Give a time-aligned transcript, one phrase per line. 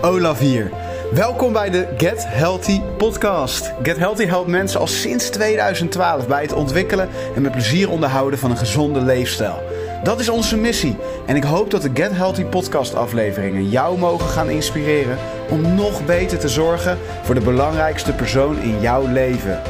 [0.00, 0.70] Olaf hier.
[1.12, 3.72] Welkom bij de Get Healthy podcast.
[3.82, 8.50] Get Healthy helpt mensen al sinds 2012 bij het ontwikkelen en met plezier onderhouden van
[8.50, 9.62] een gezonde leefstijl.
[10.02, 14.28] Dat is onze missie en ik hoop dat de Get Healthy podcast afleveringen jou mogen
[14.28, 15.18] gaan inspireren
[15.50, 19.62] om nog beter te zorgen voor de belangrijkste persoon in jouw leven,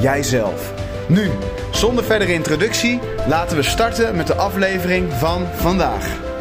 [0.00, 0.72] jijzelf.
[1.08, 1.30] Nu,
[1.70, 6.31] zonder verdere introductie, laten we starten met de aflevering van vandaag.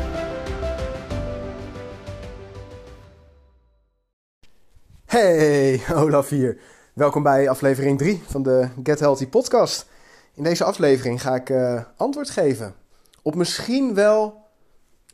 [5.11, 6.57] Hey, Olaf hier.
[6.93, 9.85] Welkom bij aflevering 3 van de Get Healthy podcast.
[10.33, 12.73] In deze aflevering ga ik uh, antwoord geven
[13.21, 14.45] op misschien wel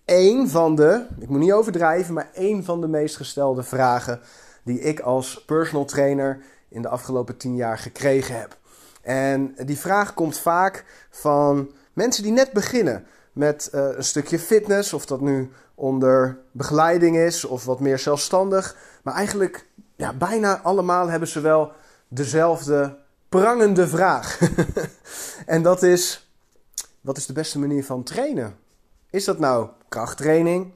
[0.05, 4.19] één van de, ik moet niet overdrijven, maar één van de meest gestelde vragen
[4.63, 8.57] die ik als personal trainer in de afgelopen 10 jaar gekregen heb.
[9.01, 14.93] En die vraag komt vaak van mensen die net beginnen met uh, een stukje fitness,
[14.93, 18.75] of dat nu onder begeleiding is of wat meer zelfstandig.
[19.03, 19.66] Maar eigenlijk
[19.97, 21.71] ja, bijna allemaal hebben ze wel
[22.07, 22.97] dezelfde
[23.29, 24.39] prangende vraag.
[25.45, 26.29] en dat is:
[27.01, 28.57] wat is de beste manier van trainen?
[29.09, 30.73] Is dat nou krachttraining?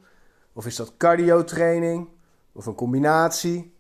[0.54, 2.08] Of is dat cardio-training?
[2.52, 3.74] Of een combinatie?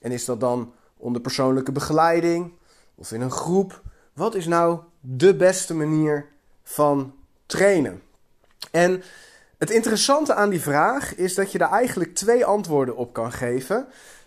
[0.00, 2.52] En is dat dan onder persoonlijke begeleiding?
[2.94, 3.82] Of in een groep?
[4.12, 6.26] Wat is nou de beste manier
[6.62, 7.14] van
[7.46, 8.02] trainen?
[8.70, 9.02] En
[9.58, 13.86] het interessante aan die vraag is dat je daar eigenlijk twee antwoorden op kan geven.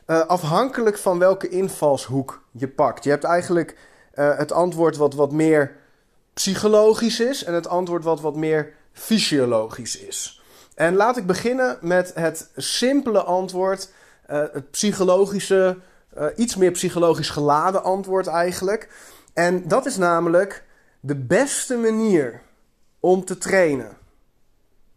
[0.10, 3.04] Uh, afhankelijk van welke invalshoek je pakt.
[3.04, 3.78] Je hebt eigenlijk
[4.16, 5.76] uh, het antwoord wat wat meer
[6.34, 10.44] psychologisch is en het antwoord wat wat meer fysiologisch is.
[10.76, 13.92] En laat ik beginnen met het simpele antwoord,
[14.30, 15.78] uh, het psychologische,
[16.36, 18.90] iets meer psychologisch geladen antwoord eigenlijk.
[19.34, 20.64] En dat is namelijk
[21.00, 22.42] de beste manier
[23.00, 23.98] om te trainen.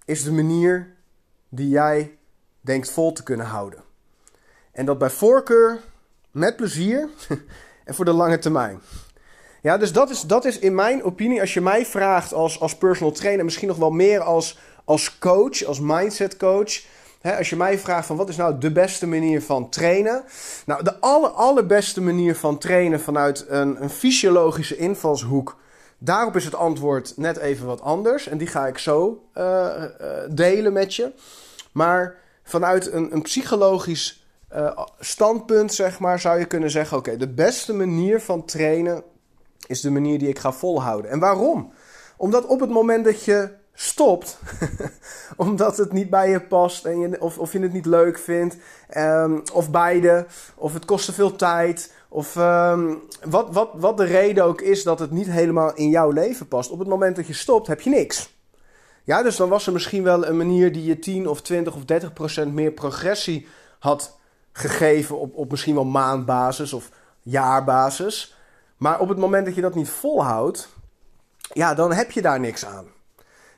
[0.05, 0.95] Is de manier
[1.49, 2.19] die jij
[2.61, 3.91] denkt vol te kunnen houden.
[4.73, 5.79] En dat bij voorkeur
[6.31, 7.09] met plezier
[7.85, 8.81] en voor de lange termijn.
[9.63, 12.77] Ja, dus dat is, dat is in mijn opinie, als je mij vraagt als, als
[12.77, 16.81] personal trainer, misschien nog wel meer als, als coach, als mindset coach.
[17.21, 20.25] Hè, als je mij vraagt van wat is nou de beste manier van trainen?
[20.67, 25.57] Nou, de aller, allerbeste manier van trainen vanuit een, een fysiologische invalshoek.
[25.99, 28.29] Daarop is het antwoord net even wat anders.
[28.29, 31.13] En die ga ik zo uh, uh, delen met je.
[31.73, 34.22] Maar vanuit een, een psychologisch
[34.57, 39.03] uh, standpunt, zeg maar, zou je kunnen zeggen: oké, de beste manier van trainen
[39.67, 41.11] is de manier die ik ga volhouden.
[41.11, 41.73] En waarom?
[42.17, 44.39] Omdat op het moment dat je stopt,
[45.37, 48.57] omdat het niet bij je past en je, of, of je het niet leuk vindt,
[48.97, 54.05] um, of beide, of het kost te veel tijd, of um, wat, wat, wat de
[54.05, 56.71] reden ook is dat het niet helemaal in jouw leven past.
[56.71, 58.41] Op het moment dat je stopt, heb je niks.
[59.05, 61.85] Ja, dus dan was er misschien wel een manier die je 10 of 20 of
[61.85, 63.47] 30 procent meer progressie
[63.79, 64.19] had
[64.53, 66.91] gegeven op, op misschien wel maandbasis of
[67.23, 68.37] jaarbasis.
[68.77, 70.69] Maar op het moment dat je dat niet volhoudt,
[71.53, 72.87] ja, dan heb je daar niks aan.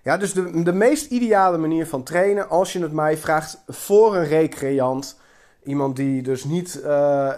[0.03, 4.17] Ja, dus de, de meest ideale manier van trainen, als je het mij vraagt, voor
[4.17, 5.19] een recreant.
[5.63, 7.31] Iemand die dus niet, uh,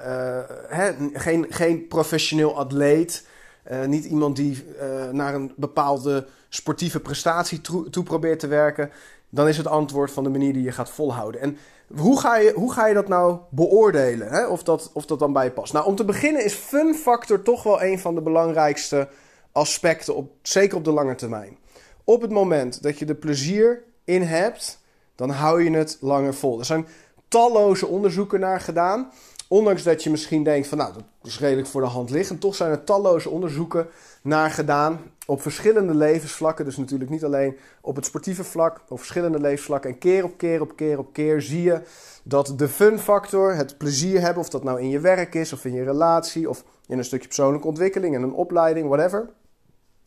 [0.69, 3.27] hè, geen, geen professioneel atleet,
[3.71, 4.65] uh, niet iemand die
[5.11, 8.91] naar een bepaalde sportieve prestatie toe probeert te werken,
[9.31, 11.41] dan is het antwoord van de manier die je gaat volhouden.
[11.41, 11.59] En
[11.97, 14.29] hoe ga je, hoe ga je dat nou beoordelen?
[14.29, 14.47] Hè?
[14.47, 15.73] Of, dat, of dat dan bij je past?
[15.73, 19.09] Nou, om te beginnen is fun factor toch wel een van de belangrijkste
[19.53, 21.59] aspecten, op, zeker op de lange termijn.
[22.05, 24.79] Op het moment dat je er plezier in hebt,
[25.15, 26.59] dan hou je het langer vol.
[26.59, 26.87] Er zijn
[27.29, 29.11] talloze onderzoeken naar gedaan.
[29.49, 32.41] Ondanks dat je misschien denkt van nou, dat is redelijk voor de hand liggend.
[32.41, 33.89] Toch zijn er talloze onderzoeken
[34.27, 36.65] naar gedaan op verschillende levensvlakken.
[36.65, 39.91] Dus natuurlijk niet alleen op het sportieve vlak, op verschillende levensvlakken.
[39.91, 41.81] En keer op keer op keer op keer zie je
[42.23, 45.65] dat de fun factor, het plezier hebben, of dat nou in je werk is of
[45.65, 49.29] in je relatie of in een stukje persoonlijke ontwikkeling en een opleiding, whatever.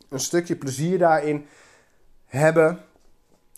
[0.10, 1.46] Een stukje plezier daarin
[2.26, 2.80] hebben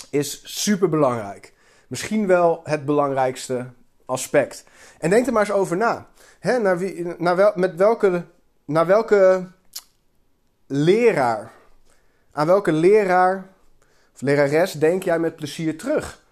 [0.10, 1.54] is super belangrijk.
[1.88, 3.66] Misschien wel het belangrijkste
[4.06, 4.64] aspect.
[5.00, 6.08] En denk er maar eens over na.
[6.40, 8.26] Hè, naar wie, naar wel, met welke,
[8.66, 9.48] naar welke
[10.72, 11.52] leraar,
[12.32, 13.50] aan welke leraar
[14.14, 16.24] of lerares denk jij met plezier terug?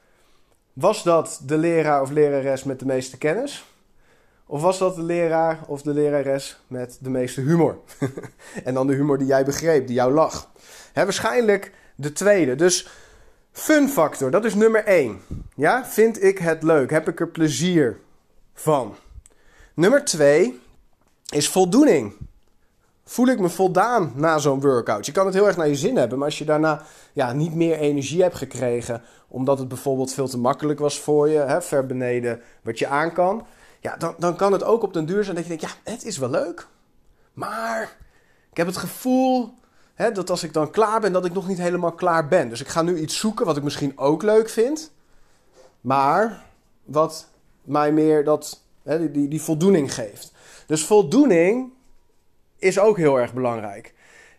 [0.74, 3.66] Was dat de leraar of lerares met de meeste kennis?
[4.46, 7.78] Of was dat de leraar of de lerares met de meeste humor?
[8.64, 10.50] en dan de humor die jij begreep, die jou lag.
[10.94, 12.56] Waarschijnlijk de tweede.
[12.56, 12.88] Dus
[13.52, 15.22] fun factor, dat is nummer één.
[15.56, 16.90] Ja, vind ik het leuk?
[16.90, 18.00] Heb ik er plezier
[18.54, 18.96] van?
[19.74, 20.60] Nummer twee
[21.30, 22.29] is voldoening.
[23.10, 25.06] Voel ik me voldaan na zo'n workout?
[25.06, 26.82] Je kan het heel erg naar je zin hebben, maar als je daarna
[27.14, 31.38] ja, niet meer energie hebt gekregen, omdat het bijvoorbeeld veel te makkelijk was voor je,
[31.38, 33.46] hè, ver beneden wat je aan kan,
[33.80, 36.06] ja, dan, dan kan het ook op den duur zijn dat je denkt, ja, het
[36.06, 36.68] is wel leuk,
[37.34, 37.98] maar
[38.52, 39.54] ik heb het gevoel
[39.94, 42.50] hè, dat als ik dan klaar ben, dat ik nog niet helemaal klaar ben.
[42.50, 44.92] Dus ik ga nu iets zoeken wat ik misschien ook leuk vind,
[45.82, 46.46] maar
[46.84, 47.28] wat
[47.62, 50.32] mij meer dat, hè, die, die voldoening geeft.
[50.66, 51.78] Dus voldoening
[52.60, 53.94] is ook heel erg belangrijk.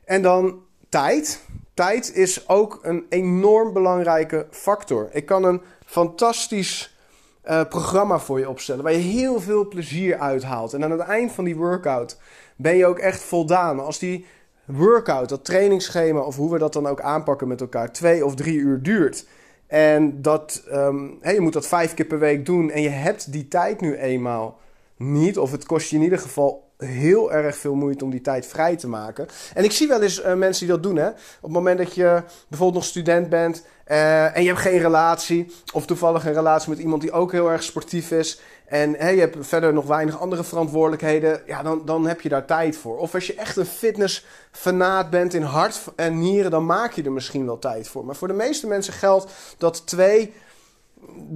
[0.05, 1.41] En dan tijd.
[1.75, 5.09] Tijd is ook een enorm belangrijke factor.
[5.13, 6.97] Ik kan een fantastisch
[7.45, 10.73] uh, programma voor je opstellen waar je heel veel plezier uithaalt.
[10.73, 12.19] En aan het eind van die workout
[12.57, 13.81] ben je ook echt voldaan.
[13.81, 14.27] Als die
[14.65, 18.59] workout, dat trainingsschema of hoe we dat dan ook aanpakken met elkaar, twee of drie
[18.59, 19.27] uur duurt.
[19.67, 23.49] En dat, um, je moet dat vijf keer per week doen en je hebt die
[23.49, 24.59] tijd nu eenmaal
[24.97, 25.39] niet.
[25.39, 28.77] Of het kost je in ieder geval heel erg veel moeite om die tijd vrij
[28.77, 29.29] te maken.
[29.55, 30.97] En ik zie wel eens uh, mensen die dat doen.
[30.97, 31.09] Hè?
[31.09, 35.53] Op het moment dat je bijvoorbeeld nog student bent uh, en je hebt geen relatie.
[35.73, 38.41] Of toevallig een relatie met iemand die ook heel erg sportief is.
[38.67, 41.43] En hey, je hebt verder nog weinig andere verantwoordelijkheden.
[41.47, 42.99] Ja, dan, dan heb je daar tijd voor.
[42.99, 47.13] Of als je echt een fitnessfanaat bent in hart en nieren, dan maak je er
[47.13, 48.05] misschien wel tijd voor.
[48.05, 50.35] Maar voor de meeste mensen geldt dat twee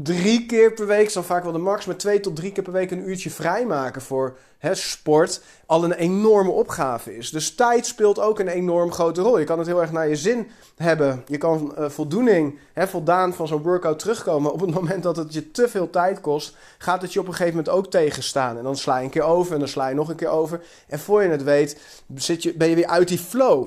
[0.03, 2.73] drie keer per week, dan vaak wel de max, maar twee tot drie keer per
[2.73, 7.31] week een uurtje vrijmaken voor hè, sport al een enorme opgave is.
[7.31, 9.39] Dus tijd speelt ook een enorm grote rol.
[9.39, 11.23] Je kan het heel erg naar je zin hebben.
[11.27, 14.53] Je kan uh, voldoening, hè, voldaan van zo'n workout terugkomen.
[14.53, 17.33] Op het moment dat het je te veel tijd kost, gaat het je op een
[17.33, 18.57] gegeven moment ook tegenstaan.
[18.57, 20.61] En dan sla je een keer over en dan sla je nog een keer over.
[20.89, 21.81] En voor je het weet,
[22.15, 23.67] zit je, ben je weer uit die flow.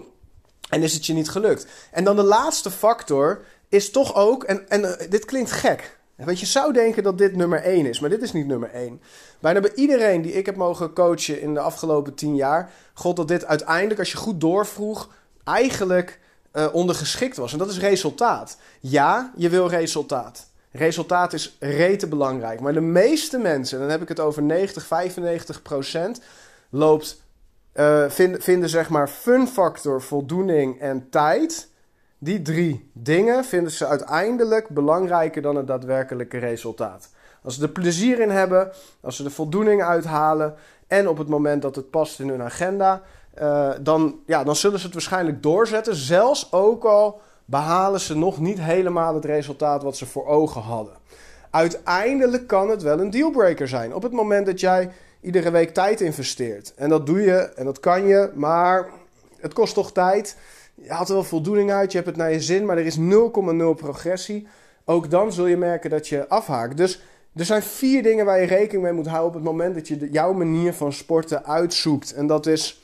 [0.69, 1.67] En is het je niet gelukt.
[1.91, 5.96] En dan de laatste factor is toch ook, en, en uh, dit klinkt gek.
[6.25, 9.01] Want je zou denken dat dit nummer 1 is, maar dit is niet nummer 1.
[9.39, 13.27] Bijna bij iedereen die ik heb mogen coachen in de afgelopen 10 jaar, god dat
[13.27, 15.09] dit uiteindelijk, als je goed doorvroeg,
[15.43, 16.19] eigenlijk
[16.53, 17.51] uh, ondergeschikt was.
[17.51, 18.57] En dat is resultaat.
[18.79, 20.47] Ja, je wil resultaat.
[20.71, 22.59] Resultaat is rete belangrijk.
[22.59, 26.21] Maar de meeste mensen, dan heb ik het over 90, 95 procent,
[26.69, 27.21] loopt,
[27.73, 31.69] uh, vind, vinden zeg maar fun factor, voldoening en tijd
[32.17, 37.09] die drie dingen vinden ze uiteindelijk belangrijker dan het daadwerkelijke resultaat.
[37.43, 38.71] Als ze er plezier in hebben,
[39.01, 40.55] als ze er voldoening uithalen
[40.87, 43.01] en op het moment dat het past in hun agenda,
[43.41, 45.95] uh, dan, ja, dan zullen ze het waarschijnlijk doorzetten.
[45.95, 50.93] Zelfs ook al behalen ze nog niet helemaal het resultaat wat ze voor ogen hadden.
[51.49, 53.95] Uiteindelijk kan het wel een dealbreaker zijn.
[53.95, 54.91] Op het moment dat jij
[55.21, 56.73] iedere week tijd investeert.
[56.75, 58.89] En dat doe je en dat kan je, maar
[59.37, 60.37] het kost toch tijd
[60.81, 62.97] je haalt er wel voldoening uit, je hebt het naar je zin, maar er is
[62.97, 63.03] 0,0
[63.75, 64.47] progressie.
[64.85, 66.77] Ook dan zul je merken dat je afhaakt.
[66.77, 67.01] Dus
[67.35, 70.09] er zijn vier dingen waar je rekening mee moet houden op het moment dat je
[70.11, 72.13] jouw manier van sporten uitzoekt.
[72.13, 72.81] En dat is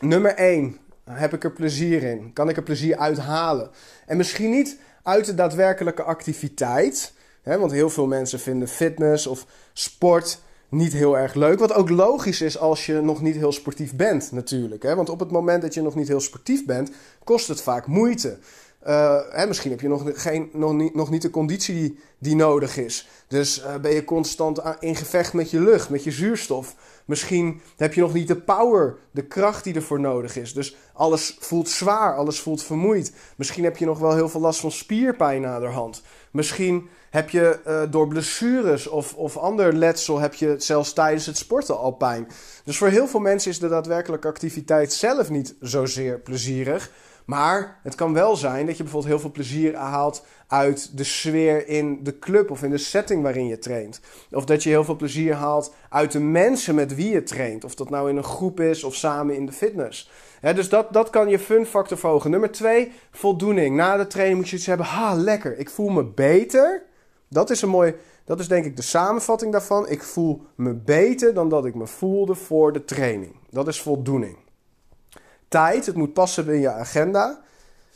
[0.00, 0.78] nummer 1.
[1.10, 2.32] Heb ik er plezier in?
[2.32, 3.70] Kan ik er plezier uithalen?
[4.06, 7.12] En misschien niet uit de daadwerkelijke activiteit.
[7.42, 10.40] Hè, want heel veel mensen vinden fitness of sport
[10.76, 11.58] niet heel erg leuk.
[11.58, 14.82] Wat ook logisch is als je nog niet heel sportief bent, natuurlijk.
[14.82, 14.94] Hè?
[14.94, 16.90] Want op het moment dat je nog niet heel sportief bent,
[17.24, 18.38] kost het vaak moeite.
[18.86, 22.76] Uh, hè, misschien heb je nog, geen, nog, niet, nog niet de conditie die nodig
[22.76, 23.08] is.
[23.28, 26.74] Dus uh, ben je constant in gevecht met je lucht, met je zuurstof.
[27.04, 30.52] Misschien heb je nog niet de power, de kracht die ervoor nodig is.
[30.52, 33.12] Dus alles voelt zwaar, alles voelt vermoeid.
[33.36, 36.02] Misschien heb je nog wel heel veel last van spierpijn naderhand.
[36.36, 41.36] Misschien heb je uh, door blessures of, of ander letsel, heb je zelfs tijdens het
[41.36, 42.28] sporten al pijn.
[42.64, 46.90] Dus voor heel veel mensen is de daadwerkelijke activiteit zelf niet zozeer plezierig.
[47.24, 51.68] Maar het kan wel zijn dat je bijvoorbeeld heel veel plezier haalt uit de sfeer
[51.68, 54.00] in de club of in de setting waarin je traint.
[54.30, 57.64] Of dat je heel veel plezier haalt uit de mensen met wie je traint.
[57.64, 60.10] Of dat nou in een groep is of samen in de fitness.
[60.52, 62.30] Dus dat, dat kan je fun factor verhogen.
[62.30, 63.76] Nummer twee, voldoening.
[63.76, 64.86] Na de training moet je iets hebben.
[64.86, 65.58] Ha, lekker.
[65.58, 66.82] Ik voel me beter.
[67.28, 67.94] Dat is een mooi.
[68.24, 69.88] Dat is denk ik de samenvatting daarvan.
[69.88, 73.36] Ik voel me beter dan dat ik me voelde voor de training.
[73.50, 74.36] Dat is voldoening.
[75.48, 77.40] Tijd, het moet passen in je agenda.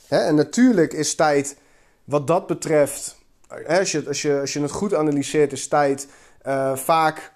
[0.09, 1.57] en natuurlijk is tijd
[2.05, 3.19] wat dat betreft,
[3.67, 6.09] als je, als je, als je het goed analyseert, is tijd
[6.47, 7.33] uh, vaak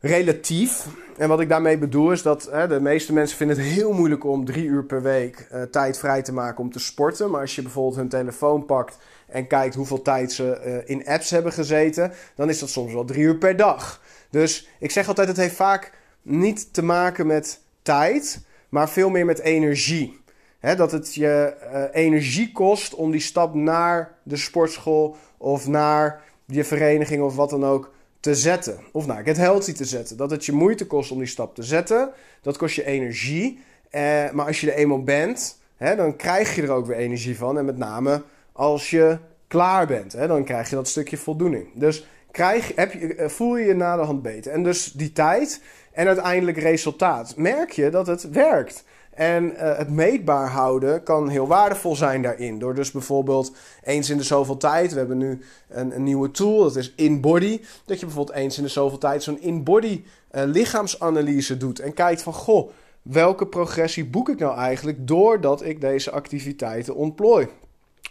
[0.00, 0.86] relatief.
[1.16, 4.24] En wat ik daarmee bedoel is dat hè, de meeste mensen vinden het heel moeilijk
[4.24, 7.30] om drie uur per week uh, tijd vrij te maken om te sporten.
[7.30, 11.30] Maar als je bijvoorbeeld hun telefoon pakt en kijkt hoeveel tijd ze uh, in apps
[11.30, 14.00] hebben gezeten, dan is dat soms wel drie uur per dag.
[14.30, 19.24] Dus ik zeg altijd, het heeft vaak niet te maken met tijd, maar veel meer
[19.24, 20.20] met energie.
[20.60, 26.64] Dat het je uh, energie kost om die stap naar de sportschool of naar je
[26.64, 27.92] vereniging of wat dan ook
[28.28, 28.78] te te zetten.
[28.92, 30.16] Of naar Get Healthy te zetten.
[30.16, 32.10] Dat het je moeite kost om die stap te zetten.
[32.42, 33.58] Dat kost je energie.
[33.90, 37.36] Eh, maar als je er eenmaal bent, hè, dan krijg je er ook weer energie
[37.36, 37.58] van.
[37.58, 41.66] En met name als je klaar bent, hè, dan krijg je dat stukje voldoening.
[41.74, 44.52] Dus krijg, heb je, eh, voel je je na de hand beter.
[44.52, 45.60] En dus die tijd
[45.92, 47.36] en uiteindelijk resultaat.
[47.36, 48.84] Merk je dat het werkt.
[49.18, 52.58] En uh, het meetbaar houden kan heel waardevol zijn daarin.
[52.58, 56.62] Door dus bijvoorbeeld eens in de zoveel tijd, we hebben nu een, een nieuwe tool,
[56.62, 57.60] dat is InBody.
[57.84, 61.78] Dat je bijvoorbeeld eens in de zoveel tijd zo'n InBody uh, lichaamsanalyse doet.
[61.78, 62.70] En kijkt van, goh,
[63.02, 67.48] welke progressie boek ik nou eigenlijk doordat ik deze activiteiten ontplooi.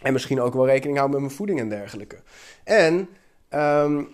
[0.02, 2.16] En misschien ook wel rekening houden met mijn voeding en dergelijke.
[2.64, 3.08] En
[3.54, 4.08] um,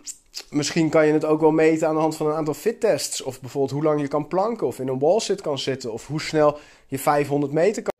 [0.50, 3.22] misschien kan je het ook wel meten aan de hand van een aantal fittests.
[3.22, 5.92] Of bijvoorbeeld hoe lang je kan planken of in een wallsit kan zitten.
[5.92, 7.92] Of hoe snel je 500 meter kan.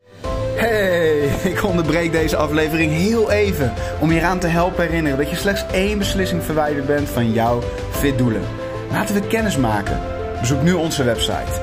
[0.55, 5.37] Hey, ik onderbreek deze aflevering heel even om je eraan te helpen herinneren dat je
[5.37, 7.61] slechts één beslissing verwijderd bent van jouw
[7.91, 8.43] fitdoelen.
[8.91, 10.01] Laten we kennis maken.
[10.41, 11.61] Bezoek nu onze website.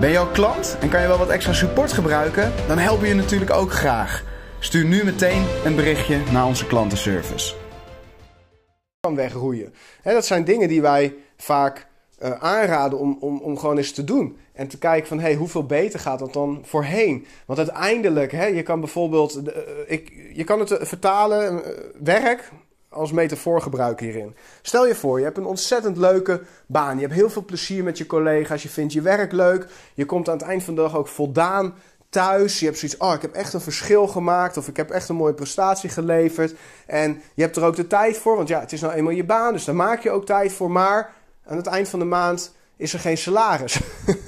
[0.00, 2.52] Ben je al klant en kan je wel wat extra support gebruiken?
[2.66, 4.24] Dan helpen we je natuurlijk ook graag.
[4.58, 7.54] Stuur nu meteen een berichtje naar onze klantenservice.
[9.00, 9.74] Kan wegroeien.
[10.02, 11.86] dat zijn dingen die wij vaak
[12.22, 14.36] uh, aanraden om, om, om gewoon eens te doen.
[14.52, 17.26] En te kijken van, hey, hoeveel beter gaat dat dan voorheen?
[17.46, 19.52] Want uiteindelijk, hè, je kan bijvoorbeeld, uh,
[19.86, 21.60] ik, je kan het vertalen, uh,
[22.02, 22.50] werk,
[22.88, 24.36] als metafoor gebruiken hierin.
[24.62, 26.94] Stel je voor, je hebt een ontzettend leuke baan.
[26.94, 28.62] Je hebt heel veel plezier met je collega's.
[28.62, 29.66] Je vindt je werk leuk.
[29.94, 31.74] Je komt aan het eind van de dag ook voldaan
[32.10, 32.58] thuis.
[32.58, 34.56] Je hebt zoiets, oh, ik heb echt een verschil gemaakt.
[34.56, 36.54] Of ik heb echt een mooie prestatie geleverd.
[36.86, 38.36] En je hebt er ook de tijd voor.
[38.36, 39.52] Want ja, het is nou eenmaal je baan.
[39.52, 40.70] Dus daar maak je ook tijd voor.
[40.70, 41.14] Maar
[41.46, 43.80] aan het eind van de maand is er geen salaris.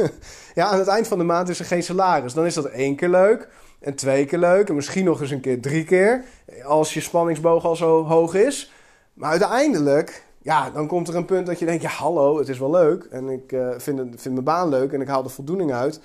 [0.55, 2.33] ja, aan het eind van de maand is er geen salaris.
[2.33, 3.49] Dan is dat één keer leuk.
[3.81, 4.69] En twee keer leuk.
[4.69, 6.25] En misschien nog eens een keer drie keer.
[6.65, 8.73] Als je spanningsboog al zo hoog is.
[9.15, 12.59] Maar uiteindelijk, ja, dan komt er een punt dat je denkt: ja, hallo, het is
[12.59, 13.05] wel leuk.
[13.05, 16.01] En ik het, vind mijn baan leuk en ik haal de voldoening uit.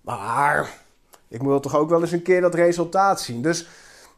[0.00, 0.68] Maar
[1.30, 3.42] ik moet toch ook wel eens een keer dat resultaat zien.
[3.42, 3.68] Dus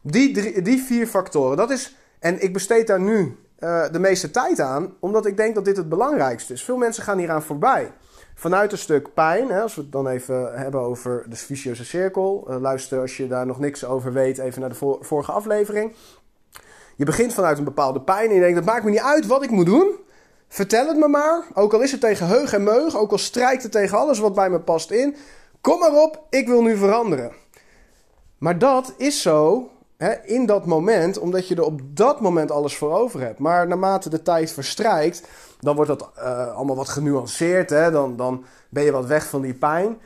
[0.01, 1.97] die, die vier factoren, dat is.
[2.19, 5.77] En ik besteed daar nu uh, de meeste tijd aan, omdat ik denk dat dit
[5.77, 6.63] het belangrijkste is.
[6.63, 7.91] Veel mensen gaan hieraan voorbij.
[8.35, 12.47] Vanuit een stuk pijn, hè, als we het dan even hebben over de vicieuze cirkel.
[12.49, 15.93] Uh, luister als je daar nog niks over weet, even naar de vorige aflevering.
[16.95, 19.43] Je begint vanuit een bepaalde pijn en je denkt: het maakt me niet uit wat
[19.43, 19.95] ik moet doen.
[20.47, 21.43] Vertel het me maar.
[21.53, 24.35] Ook al is het tegen heug en meug, ook al strijkt het tegen alles wat
[24.35, 25.15] bij me past in.
[25.63, 27.31] Kom maar op, ik wil nu veranderen.
[28.37, 32.77] Maar dat is zo hè, in dat moment, omdat je er op dat moment alles
[32.77, 33.39] voor over hebt.
[33.39, 35.27] Maar naarmate de tijd verstrijkt,
[35.59, 37.69] dan wordt dat uh, allemaal wat genuanceerd.
[37.69, 37.91] Hè?
[37.91, 39.97] Dan, dan ben je wat weg van die pijn.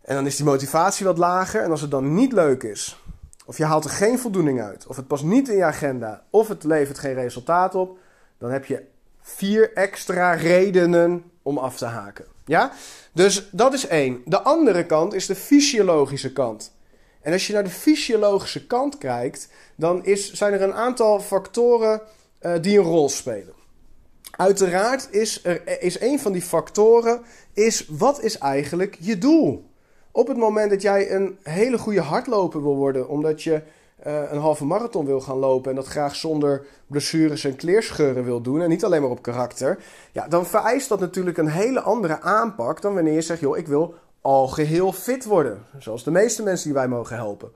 [0.00, 1.62] En dan is die motivatie wat lager.
[1.62, 3.02] En als het dan niet leuk is,
[3.46, 6.48] of je haalt er geen voldoening uit, of het past niet in je agenda, of
[6.48, 7.98] het levert geen resultaat op,
[8.38, 8.84] dan heb je
[9.20, 12.24] vier extra redenen om af te haken.
[12.48, 12.72] Ja?
[13.12, 14.22] Dus dat is één.
[14.24, 16.72] De andere kant is de fysiologische kant.
[17.20, 22.00] En als je naar de fysiologische kant kijkt, dan is, zijn er een aantal factoren
[22.42, 23.52] uh, die een rol spelen.
[24.30, 27.20] Uiteraard is, er, is een van die factoren,
[27.52, 29.70] is wat is eigenlijk je doel?
[30.10, 33.62] Op het moment dat jij een hele goede hardloper wil worden, omdat je
[34.06, 38.40] uh, een halve marathon wil gaan lopen en dat graag zonder blessures en kleerscheuren wil
[38.40, 39.78] doen en niet alleen maar op karakter,
[40.12, 43.66] ja, dan vereist dat natuurlijk een hele andere aanpak dan wanneer je zegt, joh, ik
[43.66, 45.62] wil al geheel fit worden.
[45.78, 47.52] Zoals de meeste mensen die wij mogen helpen.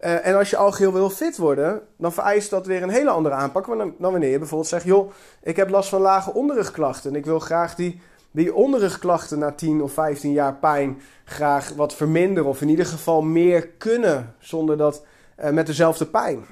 [0.00, 3.10] Uh, en als je al geheel wil fit worden, dan vereist dat weer een hele
[3.10, 5.10] andere aanpak dan, wanneer je bijvoorbeeld zegt, joh,
[5.42, 9.82] ik heb last van lage onderrugklachten en ik wil graag die die onderrugklachten na 10
[9.82, 12.48] of 15 jaar pijn graag wat verminderen.
[12.48, 15.04] Of in ieder geval meer kunnen zonder dat
[15.52, 16.44] met dezelfde pijn.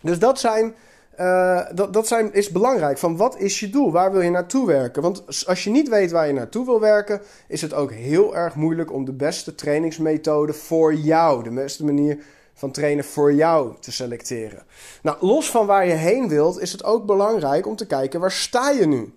[0.00, 0.74] Dus dat, zijn,
[1.20, 2.98] uh, dat, dat zijn, is belangrijk.
[2.98, 3.92] Van wat is je doel?
[3.92, 5.02] Waar wil je naartoe werken?
[5.02, 8.54] Want als je niet weet waar je naartoe wil werken, is het ook heel erg
[8.54, 12.18] moeilijk om de beste trainingsmethode voor jou, de beste manier
[12.54, 14.62] van trainen voor jou te selecteren.
[15.02, 18.32] Nou, los van waar je heen wilt, is het ook belangrijk om te kijken waar
[18.32, 19.14] sta je nu.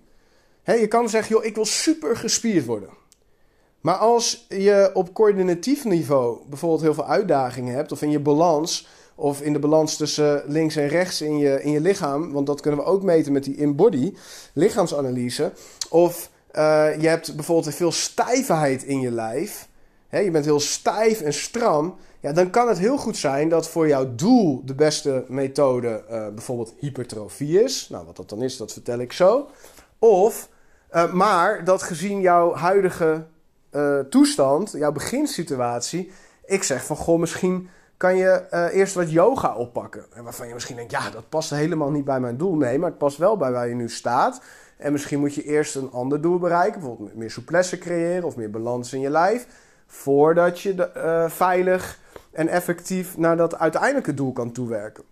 [0.64, 2.88] Je kan zeggen, joh, ik wil super gespierd worden.
[3.80, 8.88] Maar als je op coördinatief niveau bijvoorbeeld heel veel uitdagingen hebt, of in je balans,
[9.20, 12.60] of in de balans tussen links en rechts in je, in je lichaam, want dat
[12.60, 14.14] kunnen we ook meten met die in-body
[14.52, 15.52] lichaamsanalyse.
[15.88, 19.68] Of uh, je hebt bijvoorbeeld veel stijfheid in je lijf,
[20.10, 23.88] je bent heel stijf en stram, ja, dan kan het heel goed zijn dat voor
[23.88, 27.88] jouw doel de beste methode uh, bijvoorbeeld hypertrofie is.
[27.90, 29.48] Nou, wat dat dan is, dat vertel ik zo.
[29.98, 30.48] Of,
[30.92, 33.26] uh, maar dat gezien jouw huidige
[34.10, 36.10] toestand, jouw beginsituatie,
[36.44, 37.68] ik zeg van goh, misschien
[38.00, 40.04] kan je eh, eerst wat yoga oppakken.
[40.12, 42.56] En waarvan je misschien denkt, ja, dat past helemaal niet bij mijn doel.
[42.56, 44.40] Nee, maar het past wel bij waar je nu staat.
[44.76, 46.80] En misschien moet je eerst een ander doel bereiken.
[46.80, 49.46] Bijvoorbeeld meer souplesse creëren of meer balans in je lijf.
[49.86, 51.98] Voordat je eh, veilig
[52.32, 55.04] en effectief naar dat uiteindelijke doel kan toewerken.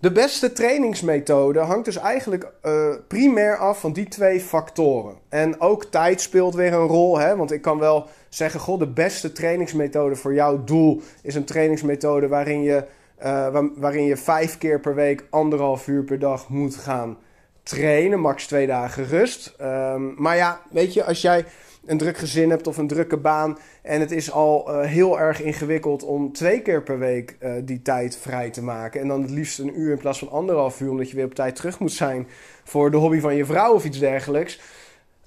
[0.00, 5.16] De beste trainingsmethode hangt dus eigenlijk uh, primair af van die twee factoren.
[5.28, 7.18] En ook tijd speelt weer een rol.
[7.18, 7.36] Hè?
[7.36, 12.28] Want ik kan wel zeggen: goh, de beste trainingsmethode voor jouw doel is een trainingsmethode
[12.28, 12.84] waarin je,
[13.24, 17.18] uh, waarin je vijf keer per week anderhalf uur per dag moet gaan
[17.62, 18.20] trainen.
[18.20, 19.54] Max twee dagen rust.
[19.60, 21.44] Um, maar ja, weet je, als jij
[21.88, 23.58] een druk gezin hebt of een drukke baan.
[23.82, 27.82] En het is al uh, heel erg ingewikkeld om twee keer per week uh, die
[27.82, 29.00] tijd vrij te maken.
[29.00, 31.34] En dan het liefst een uur in plaats van anderhalf uur, omdat je weer op
[31.34, 32.28] tijd terug moet zijn
[32.64, 34.60] voor de hobby van je vrouw of iets dergelijks.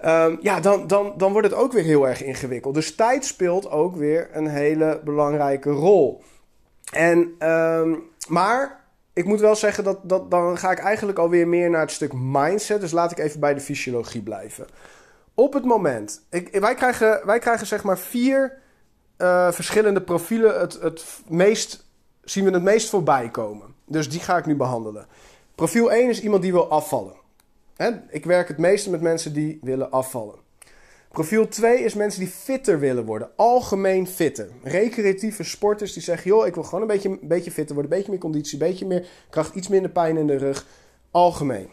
[0.06, 2.74] Um, ja, dan, dan, dan wordt het ook weer heel erg ingewikkeld.
[2.74, 6.22] Dus tijd speelt ook weer een hele belangrijke rol.
[6.94, 11.70] En, um, maar ik moet wel zeggen dat, dat dan ga ik eigenlijk alweer meer
[11.70, 12.82] naar het stuk mindset.
[12.82, 14.66] Dus laat ik even bij de fysiologie blijven.
[15.42, 18.58] Op het moment, ik, wij, krijgen, wij krijgen zeg maar vier
[19.18, 21.86] uh, verschillende profielen het, het meest,
[22.24, 23.76] zien we het meest voorbij komen.
[23.86, 25.08] Dus die ga ik nu behandelen.
[25.56, 27.14] Profiel 1 is iemand die wil afvallen.
[27.76, 27.92] Hè?
[28.10, 30.36] Ik werk het meeste met mensen die willen afvallen.
[31.12, 33.30] Profiel 2 is mensen die fitter willen worden.
[33.36, 34.50] Algemeen fitter.
[34.64, 37.92] Recreatieve sporters die zeggen: joh, ik wil gewoon een beetje, een beetje fitter worden.
[37.92, 40.66] Een beetje meer conditie, een beetje meer kracht, iets minder pijn in de rug.
[41.12, 41.70] Algemeen.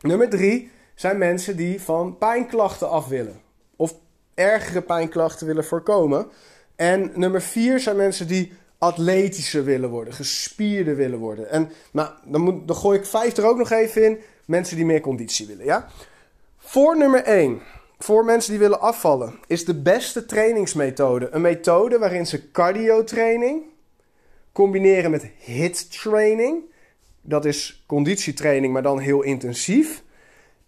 [0.00, 3.40] Nummer 3 zijn mensen die van pijnklachten af willen.
[3.76, 3.94] Of
[4.34, 6.26] ergere pijnklachten willen voorkomen.
[6.76, 11.50] En nummer 4 zijn mensen die atletischer willen worden, gespierder willen worden.
[11.50, 14.18] En nou, dan, moet, dan gooi ik vijf er ook nog even in.
[14.44, 15.88] Mensen die meer conditie willen, ja?
[16.58, 17.60] Voor nummer 1
[17.98, 23.62] voor mensen die willen afvallen is de beste trainingsmethode een methode waarin ze cardio training
[24.52, 26.62] combineren met hit training.
[27.20, 30.02] Dat is conditietraining, maar dan heel intensief.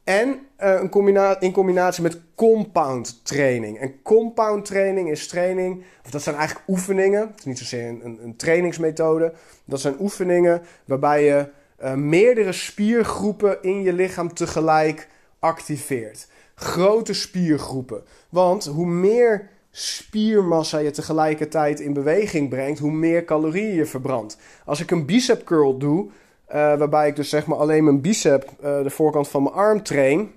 [0.06, 3.78] En uh, een combina in combinatie met compound training.
[3.78, 7.20] En compound training is training, of dat zijn eigenlijk oefeningen.
[7.20, 9.32] Het is niet zozeer een, een, trainingsmethode.
[9.64, 11.48] Dat zijn oefeningen waarbij je
[11.82, 15.08] uh, meerdere spiergroepen in je lichaam tegelijk
[15.38, 18.02] activeert grote spiergroepen.
[18.28, 24.36] Want hoe meer spiermassa je tegelijkertijd in beweging brengt, hoe meer calorieën je verbrandt.
[24.64, 26.10] Als ik een bicep curl doe,
[26.48, 30.30] waarbij ik dus zeg maar alleen mijn bicep, uh, de voorkant van mijn arm train.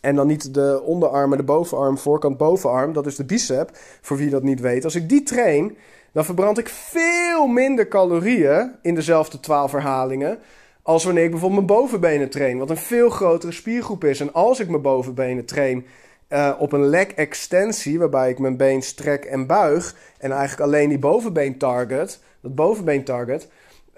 [0.00, 2.92] En dan niet de onderarm, maar de bovenarm, voorkant bovenarm.
[2.92, 4.84] Dat is de bicep, voor wie dat niet weet.
[4.84, 5.76] Als ik die train,
[6.12, 10.38] dan verbrand ik veel minder calorieën in dezelfde 12 herhalingen
[10.84, 14.20] als wanneer ik bijvoorbeeld mijn bovenbenen train, wat een veel grotere spiergroep is.
[14.20, 15.86] En als ik mijn bovenbenen train
[16.28, 20.88] uh, op een leg extensie, waarbij ik mijn been strek en buig, en eigenlijk alleen
[20.88, 23.48] die bovenbeen target, dat bovenbeen target,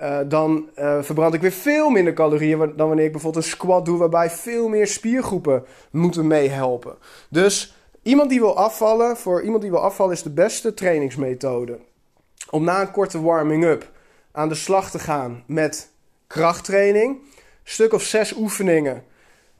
[0.03, 3.85] uh, dan uh, verbrand ik weer veel minder calorieën dan wanneer ik bijvoorbeeld een squat
[3.85, 6.97] doe, waarbij veel meer spiergroepen moeten meehelpen.
[7.31, 11.79] Dus iemand die wil afvallen, voor iemand die wil afvallen is de beste trainingsmethode
[12.51, 13.91] om na een korte warming-up
[14.33, 15.91] aan de slag te gaan met
[16.27, 17.19] krachttraining.
[17.63, 19.05] Stuk of zes oefeningen.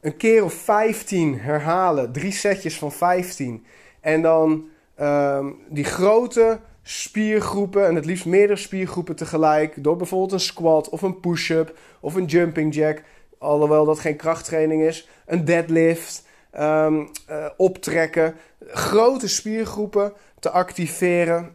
[0.01, 2.13] Een keer of 15 herhalen.
[2.13, 3.67] Drie setjes van 15.
[4.01, 4.69] En dan
[5.01, 9.83] um, die grote spiergroepen en het liefst meerdere spiergroepen tegelijk.
[9.83, 13.03] Door bijvoorbeeld een squat of een push-up of een jumping jack.
[13.39, 15.09] Alhoewel dat geen krachttraining is.
[15.27, 16.25] Een deadlift.
[16.59, 18.35] Um, uh, optrekken.
[18.67, 21.55] Grote spiergroepen te activeren.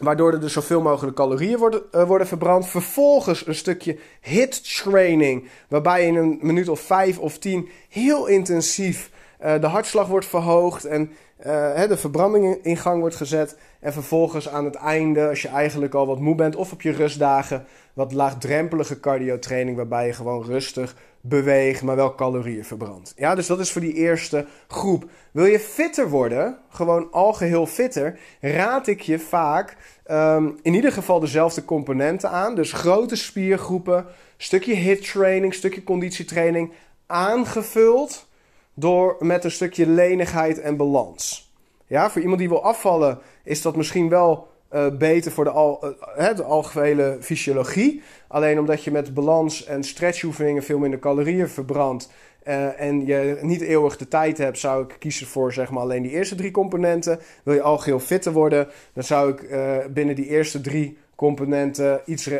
[0.00, 2.68] Waardoor er dus zoveel mogelijk calorieën worden, uh, worden verbrand.
[2.68, 5.48] Vervolgens een stukje hit training.
[5.68, 9.10] Waarbij in een minuut of vijf of tien heel intensief
[9.44, 10.84] uh, de hartslag wordt verhoogd.
[10.84, 11.12] En
[11.46, 13.56] uh, de verbranding in gang wordt gezet.
[13.80, 16.92] En vervolgens aan het einde, als je eigenlijk al wat moe bent of op je
[16.92, 19.76] rustdagen, wat laagdrempelige cardio training.
[19.76, 23.12] Waarbij je gewoon rustig beweegt, maar wel calorieën verbrandt.
[23.16, 25.04] Ja, dus dat is voor die eerste groep.
[25.32, 29.76] Wil je fitter worden, gewoon algeheel fitter, raad ik je vaak
[30.10, 32.54] um, in ieder geval dezelfde componenten aan.
[32.54, 36.72] Dus grote spiergroepen, stukje hit training, stukje conditietraining,
[37.06, 38.30] aangevuld
[38.74, 41.52] door met een stukje lenigheid en balans.
[41.86, 45.94] Ja, voor iemand die wil afvallen is dat misschien wel uh, beter voor de, al,
[46.18, 48.02] uh, de algehele fysiologie.
[48.28, 52.10] Alleen omdat je met balans en stretchoefeningen veel minder calorieën verbrandt.
[52.48, 56.02] Uh, en je niet eeuwig de tijd hebt, zou ik kiezen voor zeg maar, alleen
[56.02, 57.20] die eerste drie componenten.
[57.42, 59.48] Wil je algeheel fitter worden, dan zou ik
[59.94, 62.30] binnen die eerste drie componenten iets,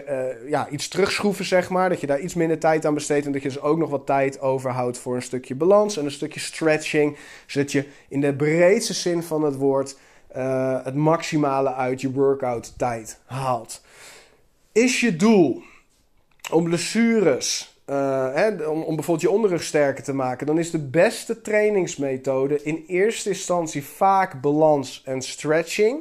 [0.47, 1.89] ja, iets terugschroeven, zeg maar.
[1.89, 3.27] Dat je daar iets minder tijd aan besteedt.
[3.27, 6.11] En dat je dus ook nog wat tijd overhoudt voor een stukje balans en een
[6.11, 7.17] stukje stretching.
[7.47, 9.97] Zodat je in de breedste zin van het woord
[10.33, 13.81] eh, het maximale uit je workout tijd haalt.
[14.73, 15.63] Is je doel
[16.51, 20.79] om blessures, uh, hè, om, om bijvoorbeeld je onderrug sterker te maken, dan is de
[20.79, 26.01] beste trainingsmethode in eerste instantie vaak balans en stretching.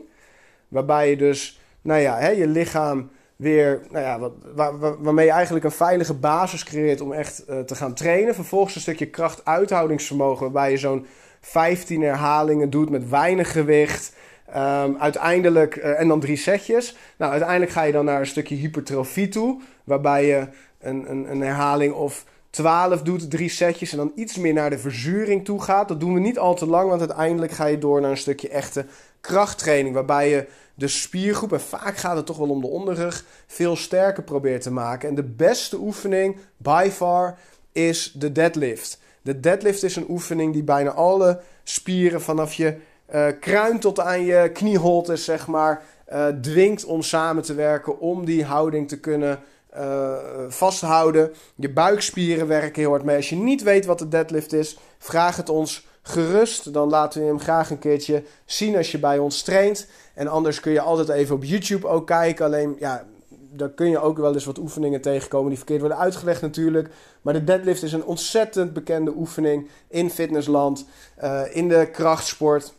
[0.67, 5.31] Waarbij je dus, nou ja, hè, je lichaam weer, nou ja, wat, waar, waarmee je
[5.31, 8.35] eigenlijk een veilige basis creëert om echt uh, te gaan trainen.
[8.35, 11.05] Vervolgens een stukje kracht-uithoudingsvermogen, waarbij je zo'n
[11.41, 14.13] 15 herhalingen doet met weinig gewicht.
[14.49, 16.97] Um, uiteindelijk, uh, en dan drie setjes.
[17.17, 20.47] Nou, uiteindelijk ga je dan naar een stukje hypertrofie toe, waarbij je
[20.79, 24.79] een, een, een herhaling of 12 doet, drie setjes en dan iets meer naar de
[24.79, 25.87] verzuring toe gaat.
[25.87, 28.49] Dat doen we niet al te lang, want uiteindelijk ga je door naar een stukje
[28.49, 28.85] echte
[29.21, 30.47] krachttraining, waarbij je
[30.81, 34.71] de spiergroep, en vaak gaat het toch wel om de onderrug, veel sterker probeert te
[34.71, 35.09] maken.
[35.09, 37.37] En de beste oefening, by far,
[37.71, 38.99] is de deadlift.
[39.21, 42.77] De deadlift is een oefening die bijna alle spieren vanaf je
[43.13, 48.25] uh, kruin tot aan je knieholte, zeg maar, uh, dwingt om samen te werken om
[48.25, 49.39] die houding te kunnen
[49.77, 50.13] uh,
[50.47, 51.31] vasthouden.
[51.55, 53.15] Je buikspieren werken heel hard mee.
[53.15, 56.73] Als je niet weet wat de deadlift is, vraag het ons gerust.
[56.73, 59.87] Dan laten we hem graag een keertje zien als je bij ons traint.
[60.13, 62.45] En anders kun je altijd even op YouTube ook kijken.
[62.45, 63.05] Alleen, ja,
[63.53, 66.89] dan kun je ook wel eens wat oefeningen tegenkomen die verkeerd worden uitgelegd natuurlijk.
[67.21, 70.85] Maar de deadlift is een ontzettend bekende oefening in fitnessland,
[71.23, 72.73] uh, in de krachtsport.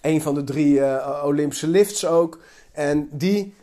[0.00, 2.38] Een van de drie uh, Olympische lifts ook.
[2.72, 3.54] En die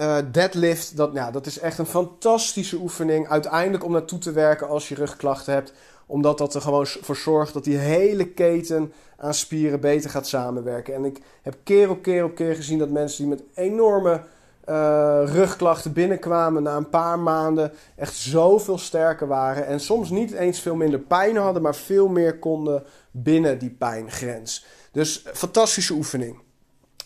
[0.00, 3.28] uh, deadlift, dat, nou, dat is echt een fantastische oefening.
[3.28, 5.72] Uiteindelijk om naartoe te werken als je rugklachten hebt.
[6.06, 10.94] Omdat dat er gewoon voor zorgt dat die hele keten aan spieren beter gaat samenwerken.
[10.94, 14.22] En ik heb keer op keer op keer gezien dat mensen die met enorme
[14.68, 19.66] uh, rugklachten binnenkwamen na een paar maanden echt zoveel sterker waren.
[19.66, 24.66] En soms niet eens veel minder pijn hadden, maar veel meer konden binnen die pijngrens.
[24.92, 26.38] Dus fantastische oefening.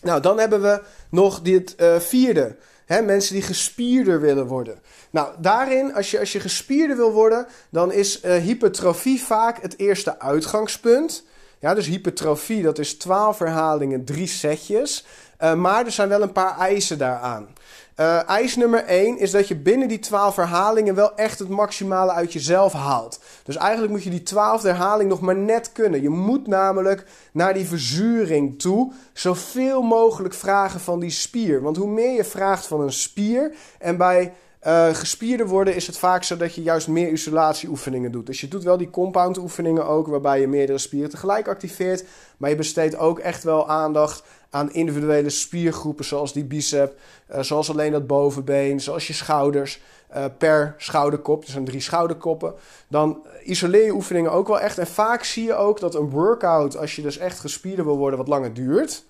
[0.01, 2.55] Nou, dan hebben we nog dit uh, vierde.
[2.89, 4.79] Mensen die gespierder willen worden.
[5.09, 9.79] Nou, daarin, als je, als je gespierder wil worden, dan is uh, hypertrofie vaak het
[9.79, 11.23] eerste uitgangspunt.
[11.59, 15.05] Ja, dus hypertrofie, dat is 12 herhalingen, drie setjes.
[15.41, 17.47] Uh, maar er zijn wel een paar eisen daaraan.
[17.99, 22.11] Uh, eis nummer 1 is dat je binnen die 12 herhalingen wel echt het maximale
[22.11, 23.19] uit jezelf haalt.
[23.43, 26.01] Dus eigenlijk moet je die 12 herhaling nog maar net kunnen.
[26.01, 31.61] Je moet namelijk naar die verzuring toe zoveel mogelijk vragen van die spier.
[31.61, 34.33] Want hoe meer je vraagt van een spier en bij
[34.67, 38.25] uh, gespierder worden is het vaak zo dat je juist meer isolatieoefeningen doet.
[38.25, 42.05] Dus je doet wel die compound oefeningen ook, waarbij je meerdere spieren tegelijk activeert.
[42.37, 46.99] Maar je besteedt ook echt wel aandacht aan individuele spiergroepen, zoals die bicep,
[47.31, 49.81] uh, zoals alleen dat bovenbeen, zoals je schouders.
[50.15, 52.53] Uh, per schouderkop, er zijn drie schouderkoppen.
[52.87, 54.77] Dan isoleer je oefeningen ook wel echt.
[54.77, 58.19] En vaak zie je ook dat een workout, als je dus echt gespierder wil worden,
[58.19, 59.03] wat langer duurt.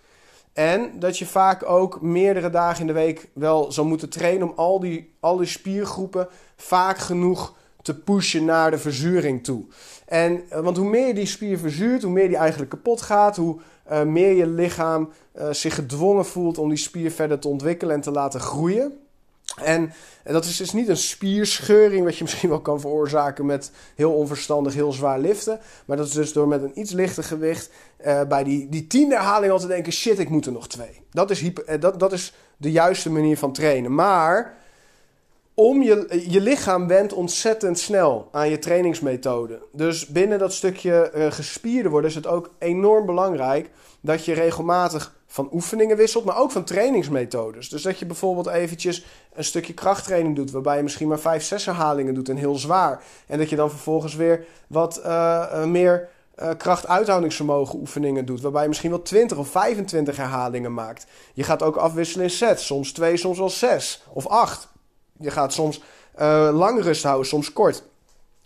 [0.54, 4.54] En dat je vaak ook meerdere dagen in de week wel zou moeten trainen om
[4.56, 9.66] al die, al die spiergroepen vaak genoeg te pushen naar de verzuring toe.
[10.06, 13.60] En, want hoe meer je die spier verzuurt, hoe meer die eigenlijk kapot gaat, hoe
[13.92, 18.02] uh, meer je lichaam uh, zich gedwongen voelt om die spier verder te ontwikkelen en
[18.02, 18.94] te laten groeien.
[19.56, 24.14] En dat is dus niet een spierscheuring, wat je misschien wel kan veroorzaken met heel
[24.14, 25.60] onverstandig, heel zwaar liften.
[25.86, 27.70] Maar dat is dus door met een iets lichter gewicht
[28.06, 31.02] uh, bij die, die tiende herhaling al te denken: shit, ik moet er nog twee.
[31.12, 33.96] Dat is, hyper, dat, dat is de juiste manier van trainen.
[33.96, 34.58] Maar
[35.54, 39.62] om je, je lichaam went ontzettend snel aan je trainingsmethode.
[39.72, 41.12] Dus binnen dat stukje
[41.44, 43.70] uh, worden is het ook enorm belangrijk
[44.02, 47.70] dat je regelmatig van oefeningen wisselt, maar ook van trainingsmethodes.
[47.70, 51.66] Dus dat je bijvoorbeeld eventjes een stukje krachttraining doet, waarbij je misschien maar 5, 6
[51.66, 53.04] herhalingen doet en heel zwaar.
[53.28, 58.68] En dat je dan vervolgens weer wat uh, meer uh, krachtuithoudingsvermogen oefeningen doet, waarbij je
[58.68, 61.06] misschien wel 20 of 25 herhalingen maakt.
[61.34, 64.68] Je gaat ook afwisselen in sets, soms 2, soms wel 6 of 8.
[65.20, 65.82] Je gaat soms
[66.52, 67.84] lang rust houden, soms kort.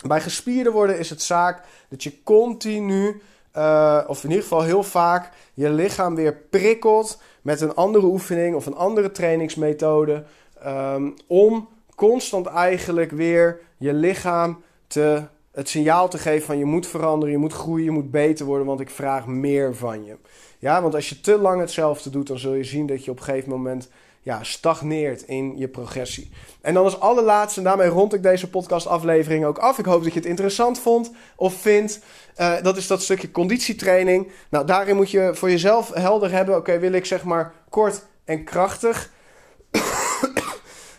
[0.08, 3.22] Bij gespierde worden is het zaak dat je continu,
[3.58, 8.56] uh, of in ieder geval heel vaak, je lichaam weer prikkelt met een andere oefening
[8.56, 10.24] of een andere trainingsmethode.
[10.66, 16.88] Um, om constant eigenlijk weer je lichaam te, het signaal te geven van je moet
[16.88, 20.16] veranderen, je moet groeien, je moet beter worden, want ik vraag meer van je.
[20.60, 23.18] Ja, want als je te lang hetzelfde doet, dan zul je zien dat je op
[23.18, 23.90] een gegeven moment
[24.24, 26.32] ja, stagneert in je progressie.
[26.62, 29.78] En dan als allerlaatste, en daarmee rond ik deze podcastaflevering ook af.
[29.80, 32.00] Ik hoop dat je het interessant vond of vindt.
[32.38, 34.32] Uh, dat is dat stukje conditietraining.
[34.50, 36.56] Nou, daarin moet je voor jezelf helder hebben.
[36.56, 39.12] Oké, wil ik zeg maar kort en krachtig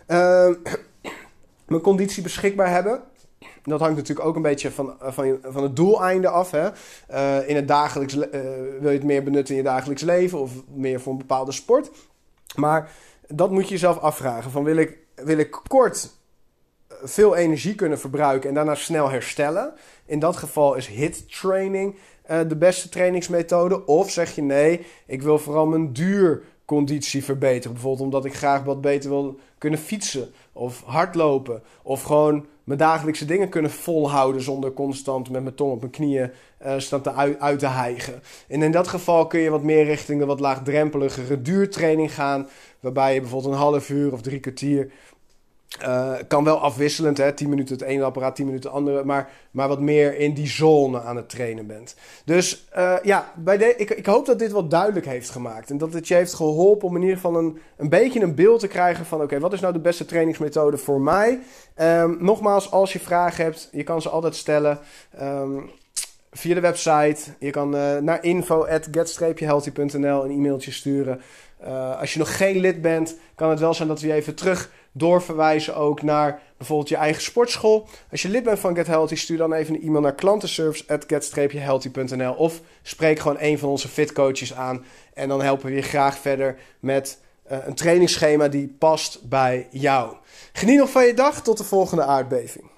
[0.07, 0.49] uh,
[1.67, 3.03] mijn conditie beschikbaar hebben.
[3.63, 6.51] Dat hangt natuurlijk ook een beetje van, van, van het doeleinde af.
[6.51, 6.69] Hè?
[7.47, 8.31] In het dagelijks, wil
[8.81, 11.91] je het meer benutten in je dagelijks leven of meer voor een bepaalde sport.
[12.55, 12.91] Maar
[13.27, 14.51] dat moet je jezelf afvragen.
[14.51, 16.11] Van wil ik, wil ik kort
[17.03, 19.75] veel energie kunnen verbruiken en daarna snel herstellen?
[20.07, 21.97] In dat geval is HIT training
[22.31, 23.87] uh, de beste trainingsmethode.
[23.87, 25.93] Of zeg je nee, ik wil vooral mijn
[26.67, 27.73] duurconditie verbeteren.
[27.73, 31.63] Bijvoorbeeld omdat ik graag wat beter wil kunnen fietsen of hardlopen.
[31.83, 36.31] Of gewoon mijn dagelijkse dingen kunnen volhouden zonder constant met mijn tong op mijn knieën
[36.67, 38.23] uh, te uit, uit, te hijgen.
[38.49, 42.49] En in dat geval kun je wat meer richting de wat laagdrempeligere duurtraining gaan.
[42.81, 44.93] Waarbij je bijvoorbeeld een half uur of drie kwartier
[45.83, 47.33] uh, kan wel afwisselend, hè?
[47.33, 50.47] 10 minuten het ene apparaat, 10 minuten het andere, maar, maar wat meer in die
[50.47, 51.97] zone aan het trainen bent.
[52.25, 55.71] Dus uh, ja, bij de, ik, ik hoop dat dit wat duidelijk heeft gemaakt.
[55.71, 58.61] En dat het je heeft geholpen om in ieder geval een, een beetje een beeld
[58.61, 61.41] te krijgen van: oké, wat is nou de beste trainingsmethode voor mij?
[61.77, 64.79] Um, nogmaals, als je vragen hebt, je kan ze altijd stellen.
[65.23, 65.71] Um,
[66.35, 67.21] via de website.
[67.39, 71.21] Je kan uh, naar info.get-healthy.nl een e-mailtje sturen.
[71.65, 74.35] Uh, als je nog geen lid bent, kan het wel zijn dat we je even
[74.35, 77.89] terug doorverwijzen ook naar bijvoorbeeld je eigen sportschool.
[78.11, 82.61] Als je lid bent van Get Healthy, stuur dan even een e-mail naar klantenservice.get-healthy.nl of
[82.83, 84.85] spreek gewoon een van onze fitcoaches aan.
[85.15, 87.19] En dan helpen we je graag verder met
[87.53, 90.15] uh, een trainingsschema die past bij jou.
[90.53, 91.43] Geniet nog van je dag.
[91.43, 92.73] Tot de volgende aardbeving.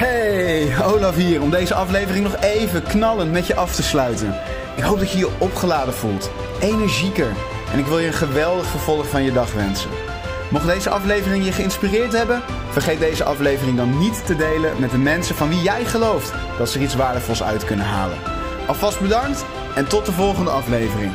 [0.00, 4.34] Hey, Olaf hier om deze aflevering nog even knallend met je af te sluiten.
[4.76, 7.32] Ik hoop dat je je opgeladen voelt, energieker
[7.72, 9.90] en ik wil je een geweldig vervolg van je dag wensen.
[10.50, 14.98] Mocht deze aflevering je geïnspireerd hebben, vergeet deze aflevering dan niet te delen met de
[14.98, 18.18] mensen van wie jij gelooft dat ze er iets waardevols uit kunnen halen.
[18.66, 21.12] Alvast bedankt en tot de volgende aflevering.